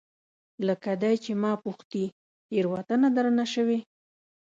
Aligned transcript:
لکه 0.67 0.91
دی 1.01 1.15
چې 1.23 1.31
ما 1.41 1.51
پوښتي، 1.63 2.03
تیروتنه 2.49 3.07
درنه 3.15 3.45
شوې؟ 3.53 3.79